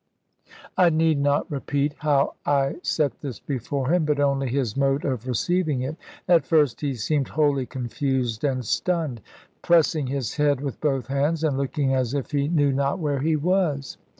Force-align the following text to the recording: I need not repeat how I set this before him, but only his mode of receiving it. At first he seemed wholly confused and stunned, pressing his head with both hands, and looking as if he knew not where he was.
I 0.79 0.89
need 0.89 1.19
not 1.19 1.45
repeat 1.51 1.93
how 1.99 2.33
I 2.43 2.77
set 2.81 3.19
this 3.21 3.39
before 3.39 3.93
him, 3.93 4.03
but 4.03 4.19
only 4.19 4.49
his 4.49 4.75
mode 4.75 5.05
of 5.05 5.27
receiving 5.27 5.83
it. 5.83 5.95
At 6.27 6.43
first 6.43 6.81
he 6.81 6.95
seemed 6.95 7.27
wholly 7.27 7.67
confused 7.67 8.43
and 8.43 8.65
stunned, 8.65 9.21
pressing 9.61 10.07
his 10.07 10.37
head 10.37 10.59
with 10.59 10.81
both 10.81 11.05
hands, 11.05 11.43
and 11.43 11.55
looking 11.55 11.93
as 11.93 12.15
if 12.15 12.31
he 12.31 12.47
knew 12.47 12.71
not 12.71 12.97
where 12.97 13.19
he 13.19 13.35
was. 13.35 13.99